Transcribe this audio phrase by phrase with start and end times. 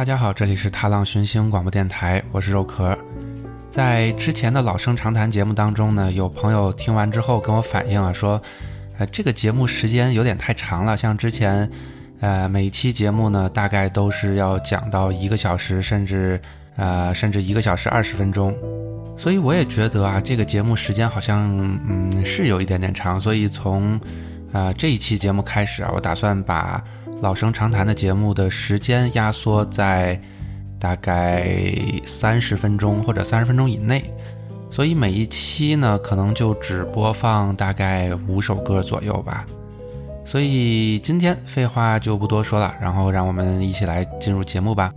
[0.00, 2.98] 大家好，这里是踏浪寻星广播电台，我是肉壳。
[3.68, 8.40] 在之前的老生常谈节目当中呢，有朋友听完之后跟我反映啊，说，
[8.96, 11.70] 呃，这个节目时间有点太长了，像之前，
[12.20, 16.40] 呃，每一期节目呢，大概都是要讲到一个小时，甚至，
[16.76, 18.56] 呃，甚至一个小时二十分钟，
[19.18, 21.46] 所以我也觉得啊，这个节目时间好像，
[21.86, 24.00] 嗯，是有一点点长，所以从，
[24.52, 26.82] 呃，这一期节目开始啊，我打算把
[27.20, 30.20] 老生常谈的节目的时间压缩在。
[30.82, 31.62] 大概
[32.06, 34.02] 三十分钟或者三十分钟以内，
[34.70, 39.44] 所以每一期呢，可能就只播放大概五首歌左右吧。
[40.24, 44.90] 所以今天废话就不多说了，然后让我们一起来进入节目吧。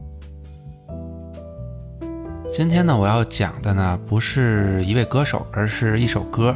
[2.48, 6.56] 今天呢，我要讲的呢，不是一位歌手，而是一首歌。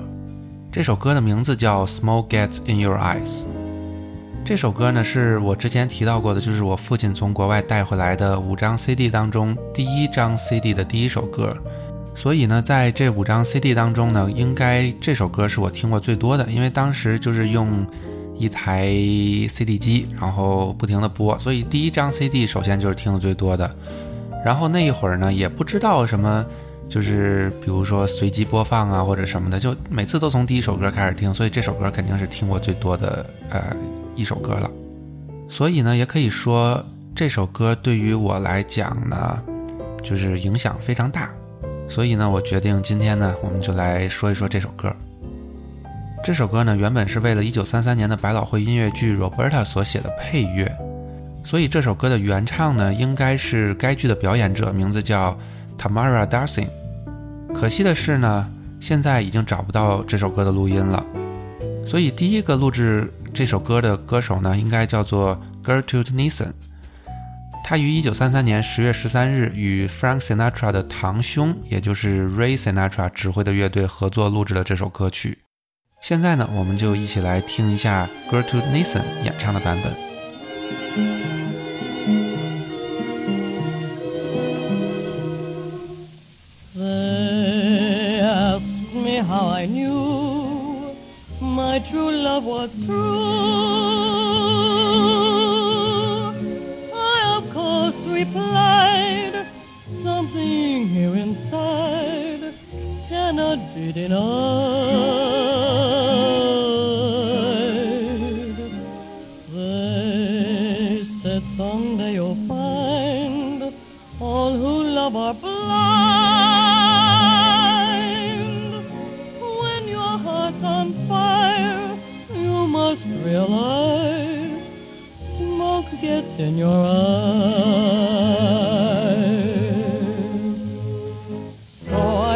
[0.72, 3.42] 这首歌的名字叫《Smoke Gets in Your Eyes》。
[4.48, 11.54] 这首歌呢，是我之前提到过的，就是我父亲从国外带回来的五张 CD 当中第一张 CD 的第一首歌。
[12.16, 17.86] 所以呢，在这五张 CD 当中呢，应该这首歌是我听过最多的，因为当时就是用
[18.38, 18.88] 一台
[19.50, 23.70] CD 机，然后不停的播，所以第一张 CD 首先就是听的最多的。
[24.46, 26.46] 然后那一会儿呢，也不知道什么，
[26.90, 33.76] 就是比如说随机播放啊或者什么的，就每次都从第一首歌开始听，所以这首歌肯定是听过最多的，呃。
[34.18, 34.68] 一首歌了，
[35.48, 39.40] 所以呢，也可以说这首歌对于我来讲呢，
[40.02, 41.30] 就是影响非常大。
[41.88, 44.92] 所以呢，我决定今天呢，我们就来说一说这首歌。
[46.24, 50.68] 这首歌呢，原本是为了1933年的百老汇音乐剧《Roberta》所写的配乐，
[51.44, 55.38] 所以这首歌的原唱呢，应该是该剧的表演者，名字叫
[55.78, 56.68] Tamara d a r c y
[57.60, 58.48] 可惜的是呢，
[58.80, 61.04] 现在已经找不到这首歌的录音了。
[61.86, 63.14] 所以第一个录制。
[63.34, 66.54] 这首歌的歌手呢，应该叫做 Gertrude Nielsen。
[67.64, 75.38] 他于1933年10月13日与 Frank Sinatra 的堂兄，也就是 Ray Sinatra 指挥的乐队合作录制了这首歌曲。
[76.02, 81.27] 现在呢，我们就一起来听一下 Gertrude Nielsen 演唱的版本。
[89.26, 90.96] how I knew
[91.42, 93.67] my true love was true.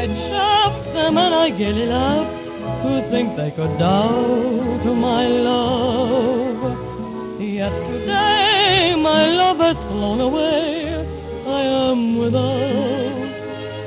[0.01, 2.45] So I chaffed them and I gaily laughed
[2.83, 7.39] to think they could doubt my love.
[7.39, 11.05] Yesterday my love has flown away.
[11.45, 13.13] I am without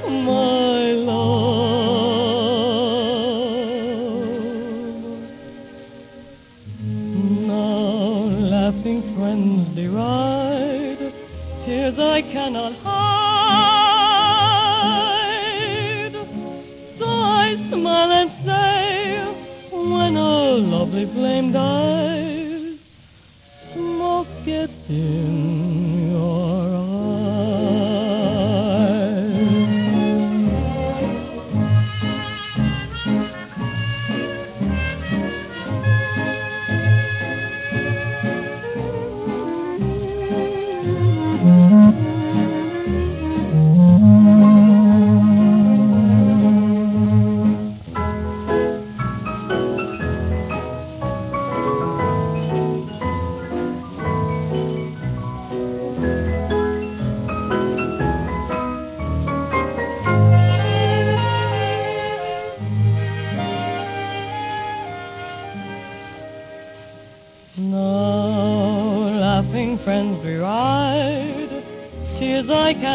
[0.06, 1.64] my love.
[7.48, 8.22] Now
[8.54, 11.12] laughing friends deride
[11.64, 12.72] tears I cannot
[20.70, 22.78] lovely flame dies,
[23.72, 25.63] smoke gets in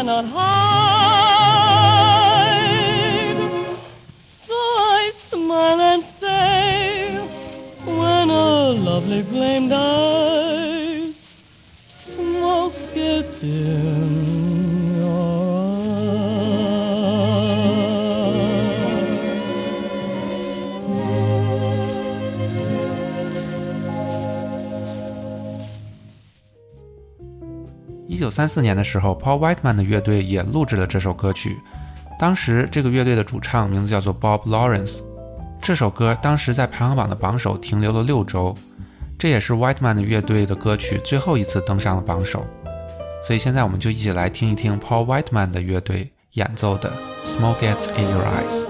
[0.00, 0.50] cannot hide.
[4.46, 7.18] So I smile and say,
[7.84, 11.14] when a lovely flame dies,
[12.14, 14.09] smoke gets in
[28.30, 31.58] 三四年的时候 paul whiteman 的乐队也录制了这首歌曲。
[32.18, 35.00] 当时这个乐队的主唱名字叫做 bob lawrence
[35.60, 38.56] 这首歌当时在排行榜的榜首停留了六周。
[39.18, 42.46] 这也是 whiteman 的乐队的歌曲最后一次登上了榜首。
[43.22, 46.90] 所以现在我们就一起来听一听 paul whiteman 的乐队演奏的
[47.22, 48.66] smoke gets in your eyes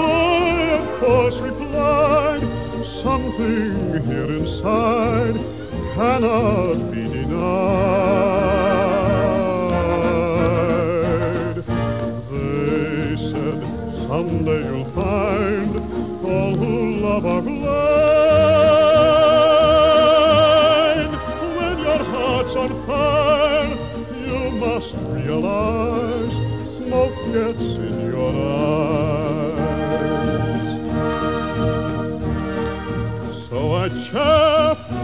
[0.00, 2.42] I, of course, replied,
[3.02, 5.36] something here inside
[5.94, 7.81] cannot be denied.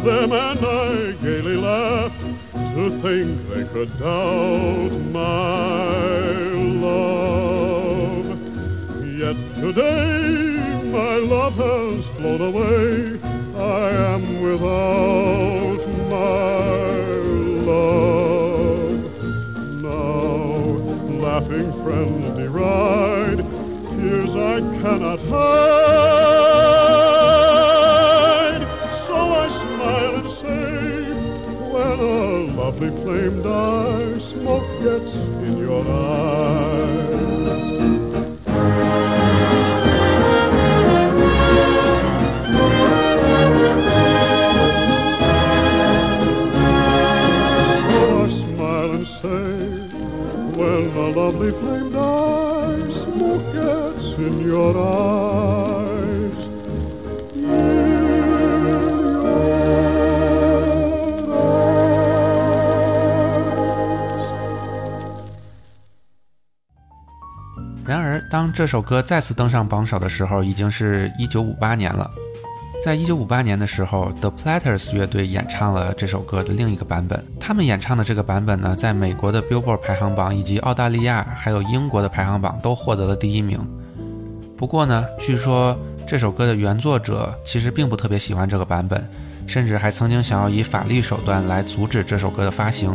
[0.09, 2.21] them and I gaily laughed
[2.53, 6.29] to think they could doubt my
[6.87, 8.27] love.
[9.05, 13.21] Yet today my love has flown away.
[13.57, 16.91] I am without my
[17.69, 19.03] love.
[19.83, 20.39] Now,
[21.27, 22.28] laughing friends
[22.69, 23.41] side,
[23.97, 25.79] tears I cannot hide.
[29.07, 30.63] So I smile and say,
[31.73, 32.17] when a
[32.61, 35.13] lovely flame dies, smoke gets
[67.87, 72.11] 然而，当这首歌再次登上榜首的时候，已经是一九五八年了。
[72.85, 77.25] 在一九五八年的时候，The Platters 乐队演唱了这首歌的另一个版本。
[77.41, 83.59] 他们演唱的这个版本呢，在美国的 Billboard 排行榜以及澳大利亚还有英国的排行榜都获得了第一名。
[84.59, 89.09] 不过呢，据说这首歌的原作者其实并不特别喜欢这个版本，
[89.47, 92.93] 甚至还曾经想要以法律手段来阻止这首歌的发行。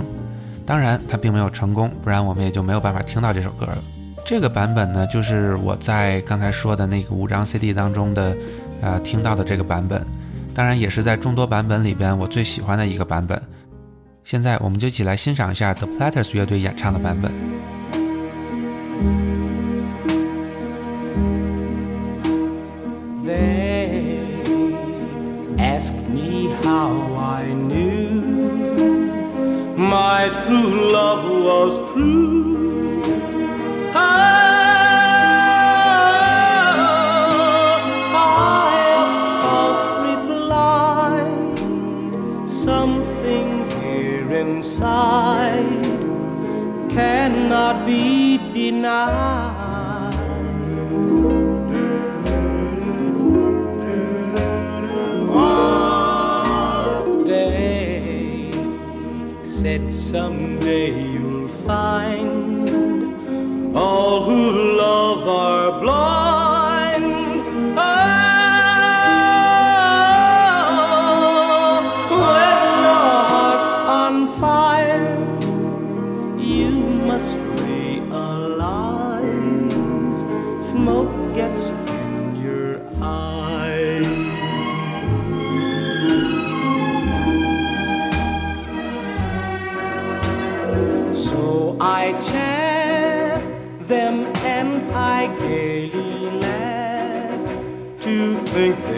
[0.66, 3.78] 当然，他并没有成功，不然我们也就没有办法听到这首歌了。
[4.26, 8.36] 这个版本呢，就是我在刚才说的那个五张 CD 当中的，
[8.82, 10.06] 呃，听到的这个版本，
[10.54, 13.42] 当然也是在众多版本里边我最喜欢的一个版本。
[14.26, 17.32] 现在我们就一起来欣赏一下 The Platters 乐队演唱的版本。
[26.14, 28.22] me how I knew
[29.76, 32.53] my true love was true.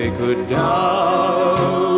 [0.05, 1.94] They could doubt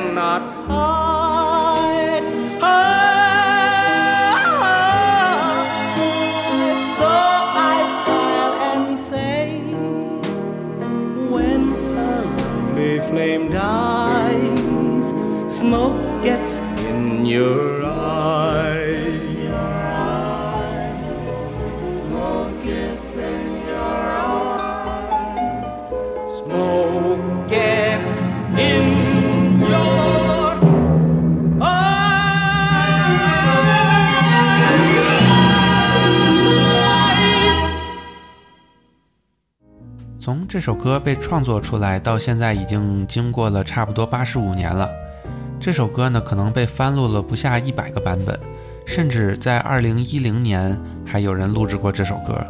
[0.00, 2.24] cannot hide.
[2.60, 3.20] hide.
[6.96, 7.10] So
[7.72, 9.44] I smile and say
[11.32, 15.08] when a lovely flame dies,
[15.54, 16.52] smoke gets
[16.90, 17.79] in your
[40.30, 44.88] 从这首歌被创作出来到现在，已经经过了差不多八十五年了。
[45.58, 48.38] 这首歌呢，可能被翻录了不下一百个版本，
[48.86, 52.46] 甚至在二零一零年还有人录制过这首歌。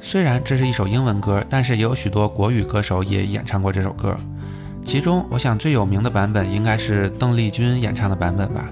[0.00, 4.16] 虽然这是一首英文歌，但是也有许多国语歌手也演唱过这首歌。
[4.82, 8.64] 其中，我想最有名的版本应该是邓丽君演唱的版本吧。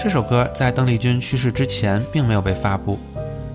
[0.00, 2.98] 这首歌在邓丽君去世之前并没有被发布，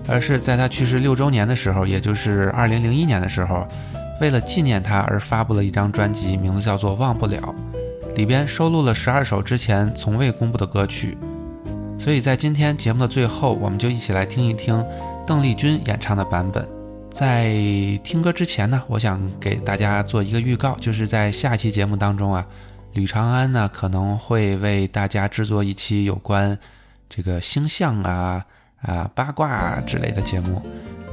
[0.06, 3.66] 而是在他去世六周年的时候，也就是二零零一年的时候，
[4.20, 7.54] 为了纪念他而发布了一张专辑，名字叫做《忘不了》，
[8.16, 11.16] 里边收录了十二首之前从未公布的歌曲。
[11.98, 14.84] 所以在今天节目的最后，我们就一起来听一听
[15.26, 16.66] 邓丽君演唱的版本。
[17.10, 17.52] 在
[18.02, 22.46] 听歌之前呢，我想给大家做一个预告，就是在下期节目当中啊，
[22.94, 26.58] 吕长安呢可能会为大家制作一期有关
[27.08, 28.46] 这个星象啊
[28.82, 30.62] 啊八卦之类的节目。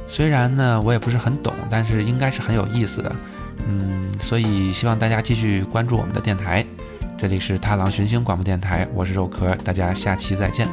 [0.06, 3.14] 虽然呢我也不是很懂，但是应该是很有意思的。
[3.66, 6.64] 嗯，所以希望大家继续关注我们的电台。
[7.18, 10.68] 这里是踏浪寻星广播电台，我是肉壳，大家下期再见。